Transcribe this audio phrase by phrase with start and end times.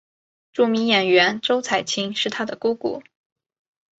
[0.51, 3.03] 著名演员周采芹是她的姑姑。